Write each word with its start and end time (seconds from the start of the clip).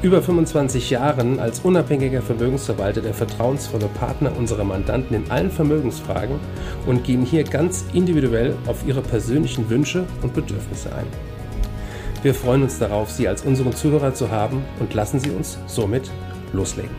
über 0.00 0.22
25 0.22 0.90
Jahren 0.90 1.40
als 1.40 1.60
unabhängiger 1.60 2.22
Vermögensverwalter 2.22 3.00
der 3.00 3.14
vertrauensvolle 3.14 3.86
Partner 3.86 4.36
unserer 4.36 4.62
Mandanten 4.62 5.16
in 5.16 5.30
allen 5.30 5.50
Vermögensfragen 5.50 6.38
und 6.86 7.02
gehen 7.02 7.24
hier 7.24 7.42
ganz 7.42 7.84
individuell 7.92 8.54
auf 8.66 8.86
ihre 8.86 9.00
persönlichen 9.00 9.68
Wünsche 9.68 10.04
und 10.22 10.34
Bedürfnisse 10.34 10.94
ein. 10.94 11.06
Wir 12.22 12.34
freuen 12.34 12.62
uns 12.62 12.78
darauf, 12.78 13.10
Sie 13.10 13.26
als 13.26 13.42
unseren 13.42 13.74
Zuhörer 13.74 14.14
zu 14.14 14.30
haben 14.30 14.64
und 14.78 14.94
lassen 14.94 15.18
Sie 15.18 15.30
uns 15.30 15.58
somit 15.66 16.10
loslegen. 16.52 16.94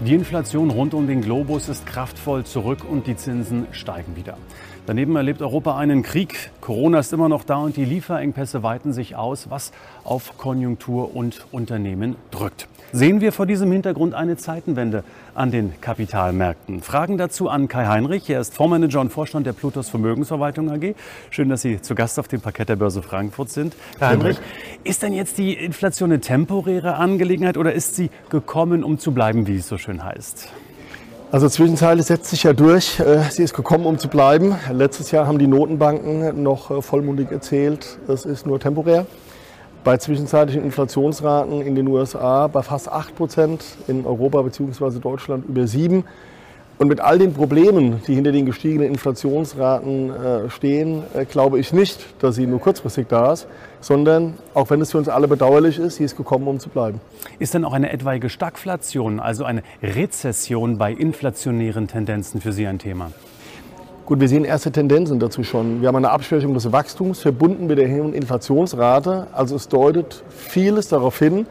Die 0.00 0.14
Inflation 0.14 0.70
rund 0.70 0.94
um 0.94 1.06
den 1.06 1.20
Globus 1.20 1.68
ist 1.68 1.84
kraftvoll 1.84 2.44
zurück 2.44 2.84
und 2.88 3.06
die 3.06 3.16
Zinsen 3.16 3.66
steigen 3.72 4.16
wieder. 4.16 4.38
Daneben 4.86 5.14
erlebt 5.16 5.42
Europa 5.42 5.76
einen 5.76 6.02
Krieg. 6.02 6.50
Corona 6.60 6.98
ist 6.98 7.12
immer 7.12 7.28
noch 7.28 7.44
da 7.44 7.58
und 7.58 7.76
die 7.76 7.84
Lieferengpässe 7.84 8.62
weiten 8.62 8.92
sich 8.92 9.14
aus, 9.14 9.50
was 9.50 9.72
auf 10.04 10.36
Konjunktur 10.38 11.14
und 11.14 11.46
Unternehmen 11.52 12.16
drückt. 12.30 12.66
Sehen 12.92 13.20
wir 13.20 13.30
vor 13.32 13.46
diesem 13.46 13.70
Hintergrund 13.70 14.14
eine 14.14 14.36
Zeitenwende 14.36 15.04
an 15.34 15.52
den 15.52 15.80
Kapitalmärkten? 15.80 16.82
Fragen 16.82 17.18
dazu 17.18 17.48
an 17.48 17.68
Kai 17.68 17.86
Heinrich. 17.86 18.28
Er 18.28 18.40
ist 18.40 18.54
Fondsmanager 18.54 19.00
und 19.00 19.12
Vorstand 19.12 19.46
der 19.46 19.52
Plutos 19.52 19.88
Vermögensverwaltung 19.88 20.70
AG. 20.70 20.94
Schön, 21.30 21.48
dass 21.48 21.62
Sie 21.62 21.80
zu 21.80 21.94
Gast 21.94 22.18
auf 22.18 22.26
dem 22.26 22.40
Parkett 22.40 22.68
der 22.68 22.76
Börse 22.76 23.02
Frankfurt 23.02 23.50
sind. 23.50 23.76
Kai 24.00 24.08
Heinrich, 24.08 24.38
ist 24.82 25.04
denn 25.04 25.12
jetzt 25.12 25.38
die 25.38 25.52
Inflation 25.54 26.10
eine 26.10 26.20
temporäre 26.20 26.96
Angelegenheit 26.96 27.56
oder 27.56 27.72
ist 27.72 27.94
sie 27.94 28.10
gekommen, 28.28 28.82
um 28.82 28.98
zu 28.98 29.12
bleiben, 29.12 29.46
wie 29.46 29.56
es 29.56 29.68
so 29.68 29.78
schön 29.78 30.02
heißt? 30.02 30.48
Also 31.32 31.48
zwischenzeitlich 31.48 32.06
setzt 32.06 32.28
sich 32.28 32.42
ja 32.42 32.52
durch. 32.52 32.98
Äh, 32.98 33.22
sie 33.30 33.44
ist 33.44 33.54
gekommen, 33.54 33.86
um 33.86 33.98
zu 33.98 34.08
bleiben. 34.08 34.56
Letztes 34.72 35.12
Jahr 35.12 35.28
haben 35.28 35.38
die 35.38 35.46
Notenbanken 35.46 36.42
noch 36.42 36.72
äh, 36.72 36.82
vollmundig 36.82 37.30
erzählt, 37.30 38.00
es 38.08 38.24
ist 38.24 38.46
nur 38.46 38.58
temporär. 38.58 39.06
Bei 39.84 39.96
zwischenzeitlichen 39.96 40.64
Inflationsraten 40.64 41.62
in 41.62 41.76
den 41.76 41.86
USA 41.86 42.48
bei 42.48 42.62
fast 42.64 42.90
8 42.90 43.14
Prozent, 43.14 43.64
in 43.86 44.06
Europa 44.06 44.42
bzw. 44.42 44.98
Deutschland 44.98 45.48
über 45.48 45.68
7 45.68 46.02
und 46.80 46.88
mit 46.88 46.98
all 46.98 47.18
den 47.18 47.34
Problemen, 47.34 48.00
die 48.06 48.14
hinter 48.14 48.32
den 48.32 48.46
gestiegenen 48.46 48.88
Inflationsraten 48.88 50.10
äh, 50.10 50.48
stehen, 50.48 51.02
äh, 51.12 51.26
glaube 51.26 51.58
ich 51.58 51.74
nicht, 51.74 52.06
dass 52.20 52.36
sie 52.36 52.46
nur 52.46 52.58
kurzfristig 52.58 53.06
da 53.06 53.34
ist, 53.34 53.46
sondern 53.82 54.38
auch 54.54 54.70
wenn 54.70 54.80
es 54.80 54.92
für 54.92 54.96
uns 54.96 55.10
alle 55.10 55.28
bedauerlich 55.28 55.78
ist, 55.78 55.96
sie 55.96 56.04
ist 56.04 56.16
gekommen, 56.16 56.48
um 56.48 56.58
zu 56.58 56.70
bleiben. 56.70 56.98
Ist 57.38 57.52
denn 57.52 57.66
auch 57.66 57.74
eine 57.74 57.92
etwaige 57.92 58.30
Stagflation, 58.30 59.20
also 59.20 59.44
eine 59.44 59.62
Rezession 59.82 60.78
bei 60.78 60.90
inflationären 60.90 61.86
Tendenzen 61.86 62.40
für 62.40 62.52
Sie 62.52 62.66
ein 62.66 62.78
Thema? 62.78 63.10
Gut, 64.06 64.18
wir 64.20 64.28
sehen 64.28 64.46
erste 64.46 64.72
Tendenzen 64.72 65.20
dazu 65.20 65.44
schon. 65.44 65.82
Wir 65.82 65.88
haben 65.88 65.96
eine 65.96 66.10
Abschwächung 66.10 66.54
des 66.54 66.72
Wachstums 66.72 67.20
verbunden 67.20 67.66
mit 67.66 67.76
der 67.76 67.90
hohen 67.90 68.14
Inflationsrate. 68.14 69.26
Also 69.32 69.54
es 69.54 69.68
deutet 69.68 70.24
vieles 70.30 70.88
darauf 70.88 71.18
hin, 71.18 71.46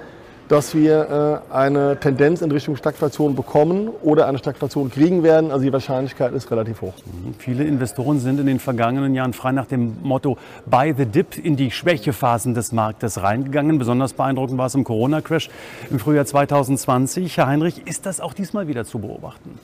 dass 0.49 0.73
wir 0.73 1.43
äh, 1.51 1.53
eine 1.53 1.99
Tendenz 1.99 2.41
in 2.41 2.51
Richtung 2.51 2.75
Stagflation 2.75 3.35
bekommen 3.35 3.89
oder 4.01 4.27
eine 4.27 4.39
Stagflation 4.39 4.89
kriegen 4.89 5.21
werden. 5.21 5.51
Also 5.51 5.63
die 5.63 5.71
Wahrscheinlichkeit 5.71 6.33
ist 6.33 6.49
relativ 6.49 6.81
hoch. 6.81 6.95
Mhm. 7.05 7.35
Viele 7.37 7.63
Investoren 7.63 8.19
sind 8.19 8.39
in 8.39 8.47
den 8.47 8.59
vergangenen 8.59 9.13
Jahren 9.13 9.33
frei 9.33 9.51
nach 9.51 9.67
dem 9.67 9.97
Motto 10.01 10.37
Buy 10.65 10.95
the 10.97 11.05
Dip 11.05 11.37
in 11.37 11.55
die 11.55 11.69
Schwächephasen 11.69 12.55
des 12.55 12.71
Marktes 12.71 13.21
reingegangen. 13.21 13.77
Besonders 13.77 14.13
beeindruckend 14.13 14.57
war 14.57 14.65
es 14.65 14.73
im 14.73 14.83
Corona-Crash 14.83 15.51
im 15.91 15.99
Frühjahr 15.99 16.25
2020. 16.25 17.37
Herr 17.37 17.45
Heinrich, 17.45 17.85
ist 17.85 18.07
das 18.07 18.19
auch 18.19 18.33
diesmal 18.33 18.67
wieder 18.67 18.85
zu 18.85 18.97
beobachten? 18.97 19.59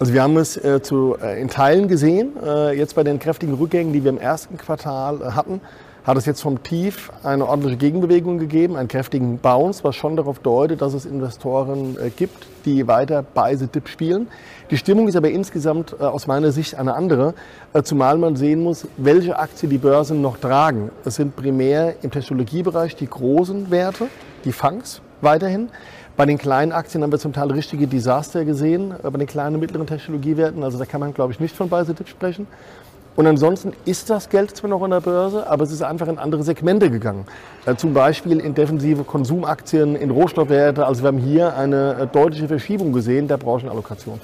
Also 0.00 0.14
wir 0.14 0.22
haben 0.22 0.38
es 0.38 0.56
äh, 0.56 0.80
zu, 0.82 1.16
äh, 1.22 1.40
in 1.40 1.48
Teilen 1.48 1.86
gesehen, 1.86 2.32
äh, 2.42 2.76
jetzt 2.76 2.94
bei 2.94 3.04
den 3.04 3.18
kräftigen 3.18 3.54
Rückgängen, 3.54 3.92
die 3.92 4.02
wir 4.02 4.10
im 4.10 4.18
ersten 4.18 4.56
Quartal 4.56 5.20
äh, 5.20 5.24
hatten 5.32 5.60
hat 6.04 6.18
es 6.18 6.26
jetzt 6.26 6.42
vom 6.42 6.62
Tief 6.62 7.10
eine 7.22 7.46
ordentliche 7.48 7.78
Gegenbewegung 7.78 8.38
gegeben, 8.38 8.76
einen 8.76 8.88
kräftigen 8.88 9.38
Bounce, 9.38 9.82
was 9.84 9.96
schon 9.96 10.16
darauf 10.16 10.38
deutet, 10.38 10.82
dass 10.82 10.92
es 10.92 11.06
Investoren 11.06 11.96
äh, 11.98 12.10
gibt, 12.10 12.46
die 12.66 12.86
weiter 12.86 13.22
bei 13.22 13.56
The 13.56 13.66
Dip 13.66 13.88
spielen. 13.88 14.28
Die 14.70 14.76
Stimmung 14.76 15.08
ist 15.08 15.16
aber 15.16 15.30
insgesamt 15.30 15.96
äh, 15.98 16.02
aus 16.02 16.26
meiner 16.26 16.52
Sicht 16.52 16.74
eine 16.74 16.94
andere, 16.94 17.32
äh, 17.72 17.82
zumal 17.82 18.18
man 18.18 18.36
sehen 18.36 18.62
muss, 18.62 18.86
welche 18.98 19.38
Aktien 19.38 19.70
die 19.70 19.78
Börsen 19.78 20.20
noch 20.20 20.36
tragen. 20.36 20.90
Es 21.06 21.14
sind 21.14 21.36
primär 21.36 21.94
im 22.02 22.10
Technologiebereich 22.10 22.96
die 22.96 23.08
großen 23.08 23.70
Werte, 23.70 24.08
die 24.44 24.52
Fangs 24.52 25.00
weiterhin. 25.22 25.70
Bei 26.16 26.26
den 26.26 26.38
kleinen 26.38 26.70
Aktien 26.70 27.02
haben 27.02 27.10
wir 27.10 27.18
zum 27.18 27.32
Teil 27.32 27.50
richtige 27.50 27.88
Desaster 27.88 28.44
gesehen, 28.44 28.94
bei 29.02 29.10
den 29.10 29.26
kleinen 29.26 29.56
und 29.56 29.60
mittleren 29.62 29.86
Technologiewerten. 29.86 30.62
Also 30.62 30.78
da 30.78 30.84
kann 30.84 31.00
man, 31.00 31.12
glaube 31.12 31.32
ich, 31.32 31.40
nicht 31.40 31.56
von 31.56 31.68
Dip 31.68 32.08
sprechen. 32.08 32.46
Und 33.16 33.26
ansonsten 33.28 33.72
ist 33.84 34.10
das 34.10 34.28
Geld 34.28 34.56
zwar 34.56 34.70
noch 34.70 34.82
an 34.82 34.90
der 34.90 35.00
Börse, 35.00 35.46
aber 35.46 35.62
es 35.62 35.70
ist 35.70 35.82
einfach 35.82 36.08
in 36.08 36.18
andere 36.18 36.42
Segmente 36.42 36.90
gegangen. 36.90 37.26
Äh, 37.64 37.76
zum 37.76 37.94
Beispiel 37.94 38.40
in 38.40 38.54
defensive 38.54 39.04
Konsumaktien, 39.04 39.94
in 39.94 40.10
Rohstoffwerte. 40.10 40.84
Also 40.84 41.02
wir 41.02 41.08
haben 41.08 41.18
hier 41.18 41.56
eine 41.56 41.96
äh, 42.00 42.06
deutliche 42.08 42.48
Verschiebung 42.48 42.92
gesehen 42.92 43.28
der 43.28 43.36
Branchenallokation. 43.36 44.20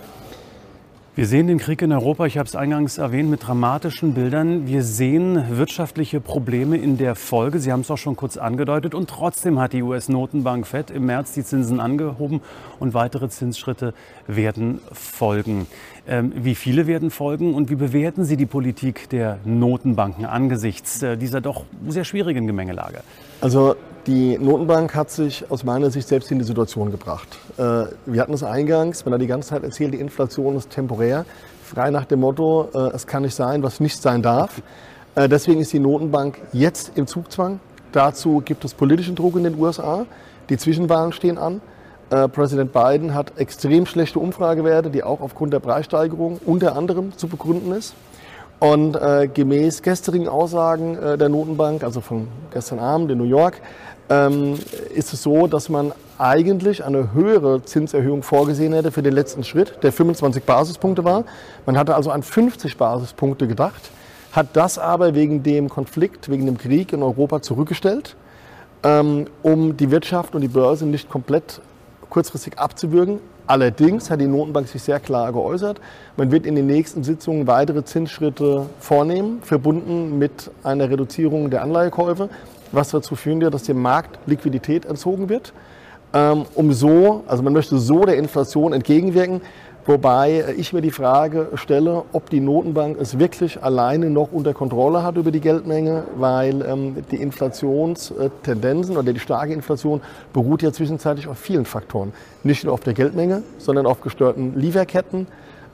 Wir 1.20 1.26
sehen 1.26 1.48
den 1.48 1.58
Krieg 1.58 1.82
in 1.82 1.92
Europa, 1.92 2.24
ich 2.24 2.38
habe 2.38 2.46
es 2.46 2.56
eingangs 2.56 2.96
erwähnt, 2.96 3.28
mit 3.28 3.46
dramatischen 3.46 4.14
Bildern. 4.14 4.66
Wir 4.66 4.82
sehen 4.82 5.58
wirtschaftliche 5.58 6.18
Probleme 6.18 6.78
in 6.78 6.96
der 6.96 7.14
Folge. 7.14 7.58
Sie 7.58 7.70
haben 7.70 7.80
es 7.80 7.90
auch 7.90 7.98
schon 7.98 8.16
kurz 8.16 8.38
angedeutet. 8.38 8.94
Und 8.94 9.10
trotzdem 9.10 9.58
hat 9.58 9.74
die 9.74 9.82
US-Notenbank 9.82 10.66
Fed 10.66 10.90
im 10.90 11.04
März 11.04 11.34
die 11.34 11.44
Zinsen 11.44 11.78
angehoben 11.78 12.40
und 12.78 12.94
weitere 12.94 13.28
Zinsschritte 13.28 13.92
werden 14.28 14.80
folgen. 14.92 15.66
Ähm, 16.08 16.32
wie 16.34 16.54
viele 16.54 16.86
werden 16.86 17.10
folgen 17.10 17.52
und 17.52 17.68
wie 17.68 17.74
bewerten 17.74 18.24
Sie 18.24 18.38
die 18.38 18.46
Politik 18.46 19.10
der 19.10 19.40
Notenbanken 19.44 20.24
angesichts 20.24 21.02
äh, 21.02 21.18
dieser 21.18 21.42
doch 21.42 21.66
sehr 21.86 22.04
schwierigen 22.04 22.46
Gemengelage? 22.46 23.02
Also 23.42 23.76
die 24.06 24.38
Notenbank 24.38 24.94
hat 24.94 25.10
sich 25.10 25.44
aus 25.50 25.64
meiner 25.64 25.90
Sicht 25.90 26.08
selbst 26.08 26.30
in 26.30 26.38
die 26.38 26.44
Situation 26.44 26.90
gebracht. 26.90 27.28
Äh, 27.56 27.84
wir 28.06 28.20
hatten 28.20 28.32
es 28.32 28.42
eingangs, 28.42 29.04
wenn 29.04 29.12
er 29.12 29.18
die 29.18 29.26
ganze 29.26 29.50
Zeit 29.50 29.62
erzählt, 29.62 29.94
die 29.94 30.00
Inflation 30.00 30.56
ist 30.56 30.70
temporär, 30.70 31.26
frei 31.64 31.90
nach 31.90 32.06
dem 32.06 32.20
Motto, 32.20 32.68
äh, 32.74 32.94
es 32.94 33.06
kann 33.06 33.22
nicht 33.22 33.34
sein, 33.34 33.62
was 33.62 33.80
nicht 33.80 34.00
sein 34.00 34.22
darf. 34.22 34.62
Äh, 35.14 35.28
deswegen 35.28 35.60
ist 35.60 35.72
die 35.72 35.78
Notenbank 35.78 36.38
jetzt 36.52 36.92
im 36.94 37.06
Zugzwang. 37.06 37.60
Dazu 37.92 38.42
gibt 38.44 38.64
es 38.64 38.72
politischen 38.72 39.16
Druck 39.16 39.36
in 39.36 39.44
den 39.44 39.58
USA. 39.58 40.06
Die 40.48 40.56
Zwischenwahlen 40.56 41.12
stehen 41.12 41.38
an. 41.38 41.60
Präsident 42.32 42.72
Biden 42.72 43.14
hat 43.14 43.38
extrem 43.38 43.86
schlechte 43.86 44.18
Umfragewerte, 44.18 44.90
die 44.90 45.04
auch 45.04 45.20
aufgrund 45.20 45.52
der 45.52 45.60
Preissteigerung 45.60 46.40
unter 46.44 46.74
anderem 46.74 47.16
zu 47.16 47.28
begründen 47.28 47.70
ist. 47.70 47.94
Und 48.60 48.94
äh, 48.94 49.26
gemäß 49.26 49.82
gestrigen 49.82 50.28
Aussagen 50.28 50.96
äh, 50.98 51.16
der 51.16 51.30
Notenbank, 51.30 51.82
also 51.82 52.02
von 52.02 52.28
gestern 52.52 52.78
Abend 52.78 53.10
in 53.10 53.16
New 53.16 53.24
York, 53.24 53.60
ähm, 54.10 54.58
ist 54.94 55.14
es 55.14 55.22
so, 55.22 55.46
dass 55.46 55.70
man 55.70 55.92
eigentlich 56.18 56.84
eine 56.84 57.14
höhere 57.14 57.62
Zinserhöhung 57.62 58.22
vorgesehen 58.22 58.74
hätte 58.74 58.92
für 58.92 59.02
den 59.02 59.14
letzten 59.14 59.44
Schritt, 59.44 59.82
der 59.82 59.92
25 59.92 60.44
Basispunkte 60.44 61.04
war. 61.04 61.24
Man 61.64 61.78
hatte 61.78 61.94
also 61.94 62.10
an 62.10 62.22
50 62.22 62.76
Basispunkte 62.76 63.48
gedacht, 63.48 63.90
hat 64.32 64.48
das 64.52 64.78
aber 64.78 65.14
wegen 65.14 65.42
dem 65.42 65.70
Konflikt, 65.70 66.28
wegen 66.28 66.44
dem 66.44 66.58
Krieg 66.58 66.92
in 66.92 67.02
Europa 67.02 67.40
zurückgestellt, 67.40 68.16
ähm, 68.82 69.26
um 69.42 69.78
die 69.78 69.90
Wirtschaft 69.90 70.34
und 70.34 70.42
die 70.42 70.48
Börse 70.48 70.84
nicht 70.84 71.08
komplett 71.08 71.62
kurzfristig 72.10 72.58
abzuwürgen. 72.58 73.20
Allerdings 73.50 74.10
hat 74.10 74.20
die 74.20 74.28
Notenbank 74.28 74.68
sich 74.68 74.80
sehr 74.80 75.00
klar 75.00 75.32
geäußert. 75.32 75.80
Man 76.16 76.30
wird 76.30 76.46
in 76.46 76.54
den 76.54 76.68
nächsten 76.68 77.02
Sitzungen 77.02 77.48
weitere 77.48 77.84
Zinsschritte 77.84 78.66
vornehmen, 78.78 79.42
verbunden 79.42 80.20
mit 80.20 80.52
einer 80.62 80.88
Reduzierung 80.88 81.50
der 81.50 81.62
Anleihekäufe, 81.62 82.28
was 82.70 82.90
dazu 82.90 83.16
führen 83.16 83.40
wird, 83.40 83.52
dass 83.52 83.64
dem 83.64 83.82
Markt 83.82 84.20
Liquidität 84.26 84.84
entzogen 84.84 85.28
wird. 85.28 85.52
Ähm, 86.14 86.44
um 86.54 86.72
so, 86.72 87.24
also 87.26 87.42
man 87.42 87.52
möchte 87.52 87.76
so 87.80 88.04
der 88.04 88.18
Inflation 88.18 88.72
entgegenwirken, 88.72 89.40
Wobei 89.86 90.44
ich 90.58 90.74
mir 90.74 90.82
die 90.82 90.90
Frage 90.90 91.48
stelle, 91.54 92.04
ob 92.12 92.28
die 92.28 92.40
Notenbank 92.40 93.00
es 93.00 93.18
wirklich 93.18 93.62
alleine 93.62 94.10
noch 94.10 94.30
unter 94.30 94.52
Kontrolle 94.52 95.02
hat 95.02 95.16
über 95.16 95.30
die 95.30 95.40
Geldmenge, 95.40 96.04
weil 96.16 96.62
ähm, 96.62 96.96
die 97.10 97.16
Inflationstendenzen 97.16 98.98
oder 98.98 99.12
die 99.14 99.20
starke 99.20 99.54
Inflation 99.54 100.02
beruht 100.34 100.62
ja 100.62 100.70
zwischenzeitlich 100.70 101.28
auf 101.28 101.38
vielen 101.38 101.64
Faktoren. 101.64 102.12
Nicht 102.42 102.64
nur 102.64 102.74
auf 102.74 102.80
der 102.80 102.92
Geldmenge, 102.92 103.42
sondern 103.56 103.86
auf 103.86 104.02
gestörten 104.02 104.54
Lieferketten, 104.54 105.26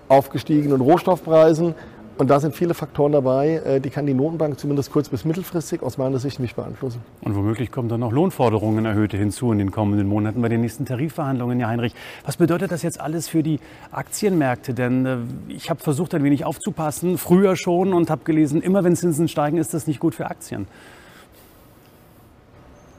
auf 0.08 0.30
gestiegenen 0.30 0.80
Rohstoffpreisen 0.80 1.74
Und 2.18 2.30
da 2.30 2.40
sind 2.40 2.54
viele 2.54 2.72
Faktoren 2.72 3.12
dabei, 3.12 3.60
äh, 3.64 3.80
die 3.80 3.90
kann 3.90 4.06
die 4.06 4.14
Notenbank 4.14 4.58
zumindest 4.58 4.90
kurz- 4.90 5.10
bis 5.10 5.26
mittelfristig 5.26 5.82
aus 5.82 5.98
meiner 5.98 6.18
Sicht 6.18 6.40
nicht 6.40 6.56
beeinflussen. 6.56 7.02
Und 7.20 7.36
womöglich 7.36 7.70
kommen 7.70 7.90
dann 7.90 8.00
noch 8.00 8.10
Lohnforderungen 8.10 8.86
erhöhte 8.86 9.18
hinzu 9.18 9.52
in 9.52 9.58
den 9.58 9.70
kommenden 9.70 10.08
Monaten 10.08 10.40
bei 10.40 10.48
den 10.48 10.62
nächsten 10.62 10.86
Tarifverhandlungen. 10.86 11.60
Ja, 11.60 11.68
Heinrich, 11.68 11.94
was 12.24 12.38
bedeutet 12.38 12.72
das 12.72 12.82
jetzt 12.82 13.00
alles 13.00 13.28
für 13.28 13.42
die 13.42 13.60
Aktienmärkte? 13.92 14.72
Denn 14.72 15.04
äh, 15.04 15.16
ich 15.48 15.68
habe 15.68 15.80
versucht, 15.80 16.14
ein 16.14 16.24
wenig 16.24 16.46
aufzupassen, 16.46 17.18
früher 17.18 17.54
schon 17.54 17.92
und 17.92 18.08
habe 18.08 18.24
gelesen, 18.24 18.62
immer 18.62 18.82
wenn 18.82 18.96
Zinsen 18.96 19.28
steigen, 19.28 19.58
ist 19.58 19.74
das 19.74 19.86
nicht 19.86 20.00
gut 20.00 20.14
für 20.14 20.30
Aktien. 20.30 20.66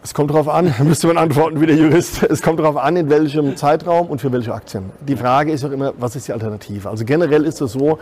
Es 0.04 0.14
kommt 0.14 0.30
darauf 0.30 0.48
an, 0.48 0.74
müsste 0.84 1.08
man 1.08 1.18
antworten 1.18 1.60
wie 1.60 1.66
der 1.66 1.76
Jurist. 1.76 2.22
Es 2.22 2.44
kommt 2.44 2.60
darauf 2.60 2.78
an, 2.78 2.96
in 2.96 3.10
welchem 3.10 3.58
Zeitraum 3.58 4.08
und 4.08 4.22
für 4.22 4.32
welche 4.32 4.54
Aktien. 4.54 4.92
Die 5.08 5.16
Frage 5.16 5.52
ist 5.52 5.66
auch 5.66 5.72
immer, 5.72 5.94
was 5.98 6.16
ist 6.16 6.28
die 6.28 6.34
Alternative? 6.34 6.88
Also 6.88 7.04
generell 7.04 7.44
ist 7.46 7.62
es 7.62 7.72
so, 7.72 7.98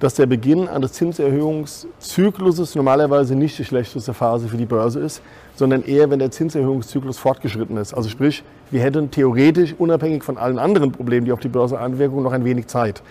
dass 0.00 0.14
der 0.14 0.26
Beginn 0.26 0.66
eines 0.66 0.94
Zinserhöhungszykluses 0.94 2.74
normalerweise 2.74 3.36
nicht 3.36 3.58
die 3.58 3.64
schlechteste 3.64 4.14
Phase 4.14 4.48
für 4.48 4.56
die 4.56 4.66
Börse 4.66 4.98
ist, 4.98 5.22
sondern 5.54 5.84
eher, 5.84 6.10
wenn 6.10 6.18
der 6.18 6.30
Zinserhöhungszyklus 6.30 7.18
fortgeschritten 7.18 7.76
ist. 7.76 7.92
Also 7.92 8.08
sprich, 8.08 8.42
wir 8.70 8.80
hätten 8.80 9.10
theoretisch, 9.10 9.74
unabhängig 9.78 10.24
von 10.24 10.38
allen 10.38 10.58
anderen 10.58 10.90
Problemen, 10.90 11.26
die 11.26 11.32
auf 11.32 11.40
die 11.40 11.48
Börse 11.48 11.78
einwirken, 11.78 12.22
noch 12.22 12.32
ein 12.32 12.44
wenig 12.44 12.66
Zeit. 12.66 13.02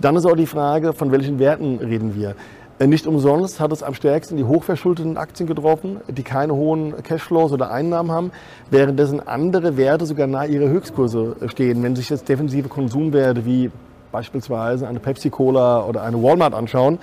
Dann 0.00 0.14
ist 0.14 0.26
auch 0.26 0.36
die 0.36 0.46
Frage, 0.46 0.92
von 0.92 1.10
welchen 1.10 1.40
Werten 1.40 1.78
reden 1.78 2.14
wir. 2.14 2.36
Äh, 2.78 2.86
nicht 2.86 3.08
umsonst 3.08 3.58
hat 3.58 3.72
es 3.72 3.82
am 3.82 3.94
stärksten 3.94 4.36
die 4.36 4.44
hochverschuldeten 4.44 5.16
Aktien 5.16 5.48
getroffen, 5.48 5.96
die 6.06 6.22
keine 6.22 6.54
hohen 6.54 7.02
Cashflows 7.02 7.50
oder 7.50 7.72
Einnahmen 7.72 8.12
haben, 8.12 8.30
währenddessen 8.70 9.26
andere 9.26 9.76
Werte 9.76 10.06
sogar 10.06 10.28
nahe 10.28 10.46
ihre 10.46 10.68
Höchstkurse 10.68 11.34
stehen. 11.46 11.82
Wenn 11.82 11.96
sich 11.96 12.10
jetzt 12.10 12.28
defensive 12.28 12.68
Konsumwerte 12.68 13.44
wie 13.44 13.72
beispielsweise 14.12 14.88
eine 14.88 15.00
Pepsi-Cola 15.00 15.84
oder 15.84 16.02
eine 16.02 16.22
Walmart 16.22 16.54
anschauen. 16.54 16.98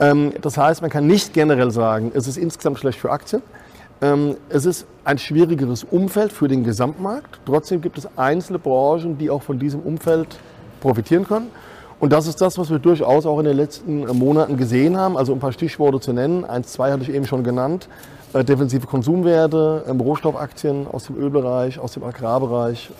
Ähm, 0.00 0.32
das 0.40 0.56
heißt, 0.56 0.82
man 0.82 0.90
kann 0.90 1.06
nicht 1.06 1.32
generell 1.32 1.70
sagen, 1.70 2.12
es 2.14 2.26
ist 2.26 2.36
insgesamt 2.36 2.78
schlecht 2.78 2.98
für 2.98 3.10
Aktien. 3.10 3.42
Ähm, 4.02 4.36
es 4.48 4.66
ist 4.66 4.86
ein 5.04 5.18
schwierigeres 5.18 5.84
Umfeld 5.84 6.32
für 6.32 6.48
den 6.48 6.64
Gesamtmarkt. 6.64 7.40
Trotzdem 7.46 7.80
gibt 7.80 7.98
es 7.98 8.08
einzelne 8.16 8.58
Branchen, 8.58 9.18
die 9.18 9.30
auch 9.30 9.42
von 9.42 9.58
diesem 9.58 9.80
Umfeld 9.80 10.38
profitieren 10.80 11.26
können. 11.26 11.48
Und 12.00 12.12
das 12.12 12.26
ist 12.26 12.40
das, 12.40 12.58
was 12.58 12.70
wir 12.70 12.80
durchaus 12.80 13.24
auch 13.24 13.38
in 13.38 13.44
den 13.44 13.56
letzten 13.56 14.06
Monaten 14.18 14.56
gesehen 14.56 14.96
haben. 14.96 15.16
Also 15.16 15.32
um 15.32 15.38
ein 15.38 15.40
paar 15.40 15.52
Stichworte 15.52 16.00
zu 16.00 16.12
nennen. 16.12 16.44
Eins, 16.44 16.72
zwei 16.72 16.90
hatte 16.90 17.02
ich 17.04 17.10
eben 17.10 17.26
schon 17.26 17.44
genannt. 17.44 17.88
Äh, 18.32 18.44
defensive 18.44 18.86
Konsumwerte, 18.86 19.84
ähm, 19.88 20.00
Rohstoffaktien 20.00 20.86
aus 20.90 21.04
dem 21.04 21.16
Ölbereich, 21.16 21.78
aus 21.78 21.92
dem 21.92 22.02
Agrarbereich. 22.02 22.90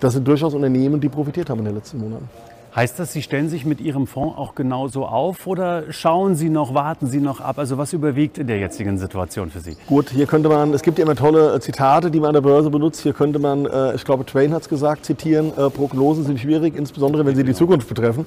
das 0.00 0.14
sind 0.14 0.26
durchaus 0.26 0.54
Unternehmen, 0.54 1.00
die 1.00 1.10
profitiert 1.10 1.50
haben 1.50 1.58
in 1.60 1.66
den 1.66 1.74
letzten 1.74 1.98
Monaten. 1.98 2.28
Heißt 2.74 3.00
das, 3.00 3.12
Sie 3.12 3.22
stellen 3.22 3.48
sich 3.48 3.64
mit 3.64 3.80
Ihrem 3.80 4.06
Fonds 4.06 4.38
auch 4.38 4.54
genauso 4.54 5.04
auf 5.04 5.48
oder 5.48 5.92
schauen 5.92 6.36
Sie 6.36 6.50
noch, 6.50 6.72
warten 6.72 7.08
Sie 7.08 7.18
noch 7.18 7.40
ab? 7.40 7.58
Also 7.58 7.78
was 7.78 7.92
überwiegt 7.92 8.38
in 8.38 8.46
der 8.46 8.58
jetzigen 8.60 8.96
Situation 8.96 9.50
für 9.50 9.58
Sie? 9.58 9.76
Gut, 9.88 10.10
hier 10.10 10.26
könnte 10.26 10.48
man, 10.48 10.72
es 10.72 10.82
gibt 10.82 10.98
ja 10.98 11.04
immer 11.04 11.16
tolle 11.16 11.54
äh, 11.54 11.60
Zitate, 11.60 12.12
die 12.12 12.20
man 12.20 12.28
an 12.28 12.34
der 12.34 12.42
Börse 12.42 12.70
benutzt. 12.70 13.00
Hier 13.02 13.12
könnte 13.12 13.40
man, 13.40 13.66
äh, 13.66 13.96
ich 13.96 14.04
glaube, 14.04 14.24
Twain 14.24 14.54
hat 14.54 14.62
es 14.62 14.68
gesagt, 14.68 15.04
zitieren, 15.04 15.48
äh, 15.58 15.68
Prognosen 15.68 16.24
sind 16.24 16.38
schwierig, 16.38 16.76
insbesondere 16.76 17.26
wenn 17.26 17.34
sie 17.34 17.42
die 17.42 17.54
Zukunft 17.54 17.88
betreffen. 17.88 18.24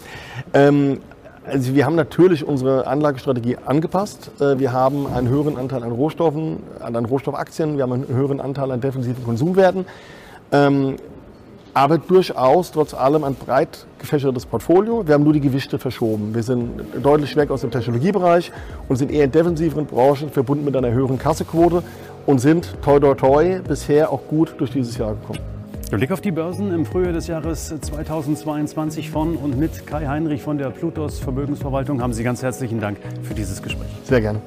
Ähm, 0.54 1.00
also 1.46 1.74
wir 1.74 1.86
haben 1.86 1.96
natürlich 1.96 2.46
unsere 2.46 2.86
Anlagestrategie 2.88 3.58
angepasst. 3.66 4.32
Wir 4.40 4.72
haben 4.72 5.08
einen 5.08 5.28
höheren 5.28 5.58
Anteil 5.58 5.84
an 5.84 5.92
Rohstoffen, 5.92 6.64
an 6.80 6.96
Rohstoffaktien, 6.96 7.76
wir 7.76 7.84
haben 7.84 7.92
einen 7.92 8.08
höheren 8.08 8.40
Anteil 8.40 8.72
an 8.72 8.80
defensiven 8.80 9.26
Konsumwerten. 9.26 9.86
Aber 11.74 11.98
durchaus 11.98 12.72
trotz 12.72 12.94
allem 12.94 13.24
ein 13.24 13.34
breit 13.34 13.88
gefächertes 13.98 14.46
Portfolio. 14.46 15.08
Wir 15.08 15.16
haben 15.16 15.24
nur 15.24 15.34
die 15.34 15.42
Gewichte 15.42 15.80
verschoben. 15.80 16.36
Wir 16.36 16.44
sind 16.44 16.70
deutlich 17.02 17.36
weg 17.36 17.50
aus 17.50 17.62
dem 17.62 17.72
Technologiebereich 17.72 18.52
und 18.88 18.98
sind 18.98 19.12
eher 19.12 19.26
in 19.26 19.32
defensiveren 19.32 19.86
Branchen 19.88 20.30
verbunden 20.30 20.66
mit 20.66 20.76
einer 20.76 20.92
höheren 20.92 21.18
Kassequote 21.18 21.82
und 22.26 22.40
sind 22.40 22.76
toi 22.84 23.00
toi 23.00 23.16
toi 23.16 23.60
bisher 23.68 24.12
auch 24.12 24.22
gut 24.28 24.54
durch 24.58 24.72
dieses 24.72 24.98
Jahr 24.98 25.16
gekommen. 25.16 25.40
Der 25.92 25.98
Blick 25.98 26.12
auf 26.12 26.22
die 26.22 26.32
Börsen 26.32 26.74
im 26.74 26.86
Frühjahr 26.86 27.14
des 27.14 27.28
Jahres 27.28 27.74
2022 27.82 29.12
von 29.12 29.36
und 29.36 29.60
mit 29.60 29.86
Kai 29.86 30.08
Heinrich 30.08 30.42
von 30.42 30.58
der 30.58 30.70
Plutos 30.70 31.20
Vermögensverwaltung 31.20 32.02
haben 32.02 32.14
Sie 32.14 32.24
ganz 32.24 32.42
herzlichen 32.42 32.80
Dank 32.80 32.98
für 33.22 33.34
dieses 33.34 33.62
Gespräch. 33.62 33.90
Sehr 34.04 34.22
gerne. 34.22 34.42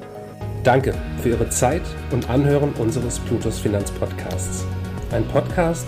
Danke 0.63 0.93
für 1.21 1.29
Ihre 1.29 1.49
Zeit 1.49 1.83
und 2.11 2.29
Anhören 2.29 2.73
unseres 2.77 3.19
Plutos 3.19 3.59
Finanzpodcasts. 3.59 4.65
Ein 5.11 5.25
Podcast, 5.27 5.87